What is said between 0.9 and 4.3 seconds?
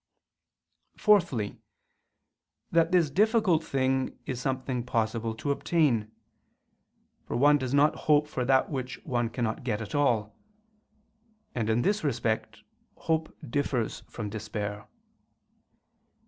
Fourthly, that this difficult thing